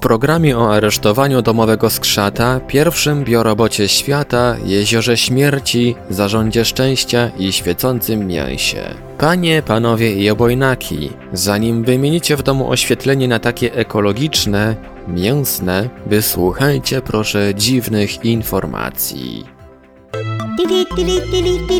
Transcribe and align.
Programie 0.00 0.58
o 0.58 0.74
aresztowaniu 0.74 1.42
domowego 1.42 1.90
skrzata, 1.90 2.60
pierwszym 2.60 3.24
biorobocie 3.24 3.88
świata, 3.88 4.56
jeziorze 4.64 5.16
śmierci, 5.16 5.96
zarządzie 6.10 6.64
szczęścia 6.64 7.30
i 7.38 7.52
świecącym 7.52 8.26
mięsie. 8.26 8.94
Panie, 9.18 9.62
panowie 9.62 10.14
i 10.14 10.30
obojnaki, 10.30 11.10
zanim 11.32 11.84
wymienicie 11.84 12.36
w 12.36 12.42
domu 12.42 12.70
oświetlenie 12.70 13.28
na 13.28 13.38
takie 13.38 13.74
ekologiczne, 13.74 14.76
mięsne, 15.08 15.88
wysłuchajcie 16.06 17.00
proszę 17.00 17.54
dziwnych 17.54 18.24
informacji. 18.24 19.44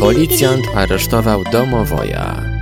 Policjant 0.00 0.64
aresztował 0.74 1.44
domowoja. 1.52 2.59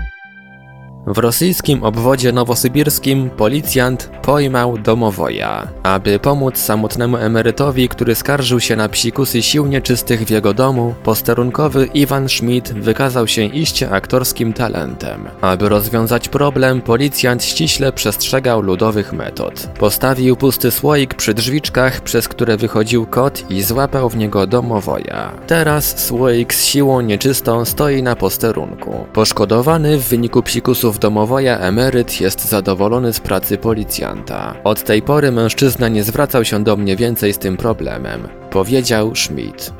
W 1.09 1.19
rosyjskim 1.19 1.85
obwodzie 1.85 2.33
nowosybirskim 2.33 3.30
policjant 3.30 4.11
pojmał 4.23 4.79
domowoja. 4.79 5.69
Aby 5.83 6.19
pomóc 6.19 6.59
samotnemu 6.59 7.16
emerytowi, 7.16 7.89
który 7.89 8.15
skarżył 8.15 8.61
się 8.61 8.77
na 8.77 8.89
psikusy 8.89 9.43
sił 9.43 9.66
nieczystych 9.66 10.25
w 10.25 10.30
jego 10.30 10.55
domu, 10.55 10.95
posterunkowy 11.05 11.87
Iwan 11.95 12.29
Schmidt 12.29 12.73
wykazał 12.73 13.27
się 13.27 13.43
iście 13.45 13.91
aktorskim 13.91 14.52
talentem. 14.52 15.29
Aby 15.41 15.69
rozwiązać 15.69 16.29
problem, 16.29 16.80
policjant 16.80 17.45
ściśle 17.45 17.93
przestrzegał 17.93 18.63
ludowych 18.63 19.13
metod. 19.13 19.69
Postawił 19.79 20.37
pusty 20.37 20.71
słoik 20.71 21.15
przy 21.15 21.35
drzwiczkach, 21.35 22.01
przez 22.01 22.29
które 22.29 22.57
wychodził 22.57 23.07
kot 23.07 23.51
i 23.51 23.63
złapał 23.63 24.09
w 24.09 24.16
niego 24.16 24.47
domowoja. 24.47 25.32
Teraz 25.47 26.04
słoik 26.07 26.54
z 26.54 26.65
siłą 26.65 27.01
nieczystą 27.01 27.65
stoi 27.65 28.02
na 28.02 28.16
posterunku. 28.16 29.07
Poszkodowany 29.13 29.99
w 29.99 30.09
wyniku 30.09 30.43
psikusów 30.43 30.98
domowoja 30.99 31.59
emeryt 31.59 32.21
jest 32.21 32.49
zadowolony 32.49 33.13
z 33.13 33.21
pracy 33.21 33.59
policjanta. 33.59 34.54
Od 34.65 34.85
tej 34.85 35.02
pory 35.02 35.32
mężczyzna 35.32 35.88
nie 35.88 36.04
zwracał 36.04 36.45
się 36.45 36.65
do 36.65 36.77
mnie 36.77 36.96
więcej 36.96 37.32
z 37.32 37.38
tym 37.38 37.57
problemem, 37.57 38.29
powiedział 38.51 39.15
Schmidt. 39.15 39.73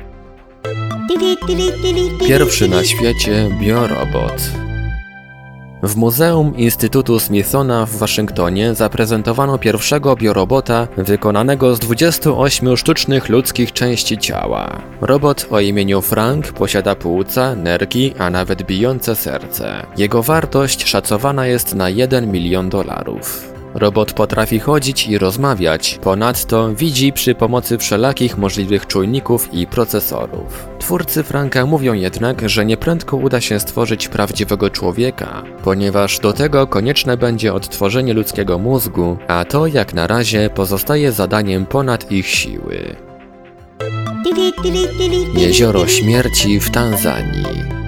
Pierwszy 2.27 2.67
na 2.67 2.83
świecie 2.83 3.49
biorobot. 3.61 4.68
W 5.83 5.95
Muzeum 5.95 6.57
Instytutu 6.57 7.19
Smithsona 7.19 7.85
w 7.85 7.97
Waszyngtonie 7.97 8.75
zaprezentowano 8.75 9.57
pierwszego 9.57 10.15
biorobota 10.15 10.87
wykonanego 10.97 11.75
z 11.75 11.79
28 11.79 12.77
sztucznych 12.77 13.29
ludzkich 13.29 13.73
części 13.73 14.17
ciała. 14.17 14.81
Robot 15.01 15.47
o 15.51 15.59
imieniu 15.59 16.01
Frank 16.01 16.51
posiada 16.51 16.95
płuca, 16.95 17.55
nerki, 17.55 18.13
a 18.17 18.29
nawet 18.29 18.63
bijące 18.63 19.15
serce. 19.15 19.85
Jego 19.97 20.23
wartość 20.23 20.87
szacowana 20.87 21.47
jest 21.47 21.75
na 21.75 21.89
1 21.89 22.31
milion 22.31 22.69
dolarów. 22.69 23.58
Robot 23.73 24.13
potrafi 24.13 24.59
chodzić 24.59 25.07
i 25.07 25.17
rozmawiać, 25.17 25.99
ponadto 26.03 26.75
widzi 26.75 27.13
przy 27.13 27.35
pomocy 27.35 27.77
wszelakich 27.77 28.37
możliwych 28.37 28.87
czujników 28.87 29.53
i 29.53 29.67
procesorów. 29.67 30.69
Twórcy 30.79 31.23
Franka 31.23 31.65
mówią 31.65 31.93
jednak, 31.93 32.49
że 32.49 32.65
nieprędko 32.65 33.17
uda 33.17 33.41
się 33.41 33.59
stworzyć 33.59 34.07
prawdziwego 34.07 34.69
człowieka, 34.69 35.43
ponieważ 35.63 36.19
do 36.19 36.33
tego 36.33 36.67
konieczne 36.67 37.17
będzie 37.17 37.53
odtworzenie 37.53 38.13
ludzkiego 38.13 38.59
mózgu, 38.59 39.17
a 39.27 39.45
to 39.45 39.67
jak 39.67 39.93
na 39.93 40.07
razie 40.07 40.49
pozostaje 40.49 41.11
zadaniem 41.11 41.65
ponad 41.65 42.11
ich 42.11 42.27
siły. 42.27 42.95
Jezioro 45.35 45.87
Śmierci 45.87 46.59
w 46.59 46.69
Tanzanii 46.69 47.78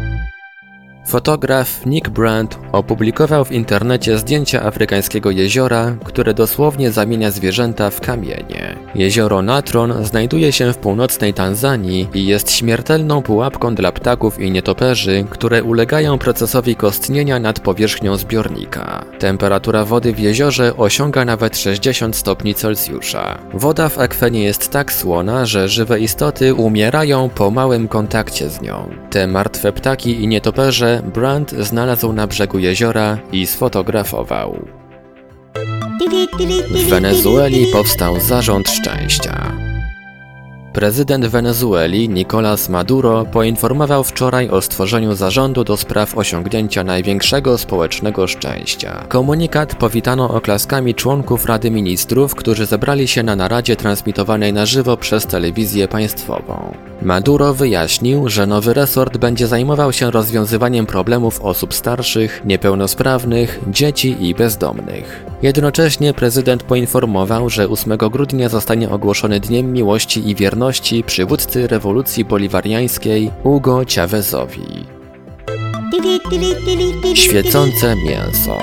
Fotograf 1.12 1.86
Nick 1.86 2.10
Brandt 2.10 2.60
opublikował 2.72 3.46
w 3.46 3.52
internecie 3.52 4.18
zdjęcia 4.18 4.64
afrykańskiego 4.64 5.32
jeziora, 5.32 5.96
które 6.04 6.34
dosłownie 6.34 6.92
zamienia 6.92 7.32
zwierzęta 7.32 7.90
w 7.90 8.02
kamienie. 8.02 8.76
Jezioro 8.96 9.42
Natron 9.42 10.06
znajduje 10.06 10.52
się 10.52 10.74
w 10.74 10.78
północnej 10.78 11.34
Tanzanii 11.34 12.08
i 12.14 12.26
jest 12.26 12.52
śmiertelną 12.52 13.22
pułapką 13.22 13.76
dla 13.76 13.92
ptaków 13.92 14.40
i 14.40 14.52
nietoperzy, 14.52 15.26
które 15.30 15.64
ulegają 15.64 16.18
procesowi 16.18 16.76
kostnienia 16.76 17.40
nad 17.40 17.60
powierzchnią 17.60 18.18
zbiornika. 18.18 19.06
Temperatura 19.20 19.86
wody 19.86 20.14
w 20.14 20.20
jeziorze 20.20 20.78
osiąga 20.78 21.26
nawet 21.26 21.58
60 21.58 22.16
stopni 22.16 22.56
Celsjusza. 22.56 23.38
Woda 23.54 23.90
w 23.90 24.00
akwenie 24.00 24.44
jest 24.44 24.72
tak 24.72 24.94
słona, 24.94 25.46
że 25.46 25.70
żywe 25.70 26.00
istoty 26.00 26.54
umierają 26.54 27.30
po 27.30 27.52
małym 27.52 27.88
kontakcie 27.88 28.50
z 28.50 28.62
nią. 28.62 28.90
Te 29.10 29.28
martwe 29.28 29.74
ptaki 29.74 30.24
i 30.24 30.28
nietoperze 30.28 31.01
Brandt 31.04 31.52
znalazł 31.52 32.14
na 32.14 32.28
brzegu 32.28 32.60
jeziora 32.60 33.18
i 33.32 33.48
sfotografował. 33.48 34.66
W 36.72 36.90
Wenezueli 36.90 37.68
powstał 37.74 38.20
Zarząd 38.20 38.70
Szczęścia. 38.70 39.52
Prezydent 40.74 41.26
Wenezueli 41.26 42.10
Nicolas 42.10 42.70
Maduro 42.70 43.26
poinformował 43.26 44.04
wczoraj 44.04 44.50
o 44.50 44.62
stworzeniu 44.62 45.16
zarządu 45.16 45.64
do 45.64 45.78
spraw 45.78 46.18
osiągnięcia 46.18 46.84
największego 46.84 47.58
społecznego 47.58 48.28
szczęścia. 48.28 49.06
Komunikat 49.10 49.76
powitano 49.76 50.30
oklaskami 50.30 50.96
członków 50.96 51.46
Rady 51.46 51.72
Ministrów, 51.72 52.36
którzy 52.36 52.66
zebrali 52.66 53.08
się 53.08 53.24
na 53.24 53.36
naradzie 53.36 53.76
transmitowanej 53.76 54.54
na 54.54 54.66
żywo 54.66 54.98
przez 54.98 55.26
telewizję 55.26 55.88
państwową. 55.88 56.74
Maduro 57.02 57.54
wyjaśnił, 57.54 58.30
że 58.30 58.48
nowy 58.48 58.74
resort 58.74 59.18
będzie 59.18 59.48
zajmował 59.48 59.94
się 59.94 60.12
rozwiązywaniem 60.12 60.86
problemów 60.86 61.42
osób 61.42 61.74
starszych, 61.74 62.42
niepełnosprawnych, 62.46 63.60
dzieci 63.68 64.16
i 64.20 64.36
bezdomnych. 64.36 65.26
Jednocześnie 65.42 66.14
prezydent 66.14 66.64
poinformował, 66.64 67.50
że 67.50 67.70
8 67.70 67.98
grudnia 67.98 68.50
zostanie 68.50 68.90
ogłoszony 68.90 69.40
Dniem 69.40 69.74
Miłości 69.74 70.30
i 70.30 70.36
Wierności 70.36 71.04
przywódcy 71.04 71.68
rewolucji 71.68 72.26
boliwariańskiej 72.26 73.32
Hugo 73.44 73.82
Chavezowi. 73.96 74.86
Świecące 77.16 77.96
mięso. 77.96 78.58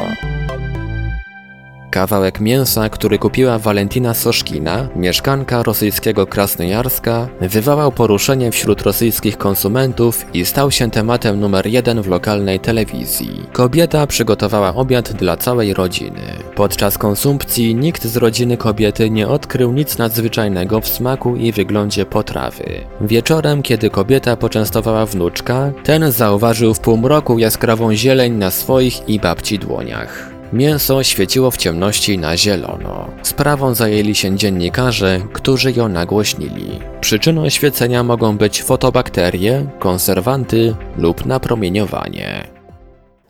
Kawałek 1.98 2.40
mięsa, 2.40 2.88
który 2.88 3.18
kupiła 3.18 3.58
Walentina 3.58 4.14
Soszkina, 4.14 4.88
mieszkanka 4.96 5.62
rosyjskiego 5.62 6.26
Krasnojarska, 6.26 7.28
wywołał 7.40 7.92
poruszenie 7.92 8.52
wśród 8.52 8.82
rosyjskich 8.82 9.38
konsumentów 9.38 10.26
i 10.34 10.44
stał 10.44 10.70
się 10.70 10.90
tematem 10.90 11.40
numer 11.40 11.66
jeden 11.66 12.02
w 12.02 12.06
lokalnej 12.06 12.60
telewizji. 12.60 13.46
Kobieta 13.52 14.06
przygotowała 14.06 14.74
obiad 14.74 15.12
dla 15.12 15.36
całej 15.36 15.74
rodziny. 15.74 16.20
Podczas 16.54 16.98
konsumpcji 16.98 17.74
nikt 17.74 18.04
z 18.04 18.16
rodziny 18.16 18.56
kobiety 18.56 19.10
nie 19.10 19.28
odkrył 19.28 19.72
nic 19.72 19.98
nadzwyczajnego 19.98 20.80
w 20.80 20.88
smaku 20.88 21.36
i 21.36 21.52
wyglądzie 21.52 22.06
potrawy. 22.06 22.64
Wieczorem, 23.00 23.62
kiedy 23.62 23.90
kobieta 23.90 24.36
poczęstowała 24.36 25.06
wnuczka, 25.06 25.72
ten 25.84 26.12
zauważył 26.12 26.74
w 26.74 26.80
półmroku 26.80 27.38
jaskrawą 27.38 27.94
zieleń 27.94 28.32
na 28.32 28.50
swoich 28.50 29.08
i 29.08 29.20
babci 29.20 29.58
dłoniach. 29.58 30.37
Mięso 30.52 31.02
świeciło 31.02 31.50
w 31.50 31.56
ciemności 31.56 32.18
na 32.18 32.36
zielono. 32.36 33.10
Sprawą 33.22 33.74
zajęli 33.74 34.14
się 34.14 34.36
dziennikarze, 34.36 35.20
którzy 35.32 35.72
ją 35.72 35.88
nagłośnili. 35.88 36.78
Przyczyną 37.00 37.48
świecenia 37.48 38.04
mogą 38.04 38.36
być 38.36 38.62
fotobakterie, 38.62 39.66
konserwanty 39.78 40.74
lub 40.96 41.26
napromieniowanie. 41.26 42.48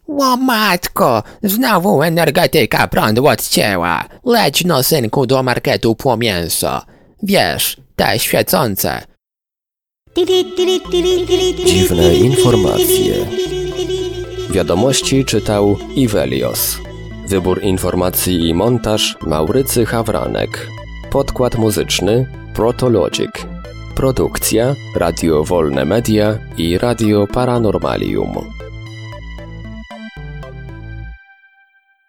O 0.08 0.36
matko, 0.36 1.22
znowu 1.42 2.02
energetyka 2.02 2.88
prąd 2.88 3.18
odcięła. 3.18 4.04
Leć 4.24 4.64
no 4.64 4.82
synku 4.82 5.26
do 5.26 5.42
marketu 5.42 5.94
po 5.94 6.16
mięso. 6.16 6.82
Wiesz, 7.22 7.76
te 7.96 8.18
świecące. 8.18 9.02
Dziwne 11.66 12.14
informacje. 12.14 13.14
Wiadomości 14.50 15.24
czytał 15.24 15.76
Ivelios. 15.96 16.87
Wybór 17.28 17.62
informacji 17.62 18.48
i 18.48 18.54
montaż 18.54 19.16
Maurycy 19.26 19.86
Hawranek. 19.86 20.68
Podkład 21.10 21.58
muzyczny 21.58 22.26
Protologic. 22.54 23.30
Produkcja 23.94 24.74
Radio 24.96 25.44
Wolne 25.44 25.84
Media 25.84 26.38
i 26.56 26.78
Radio 26.78 27.26
Paranormalium. 27.26 28.57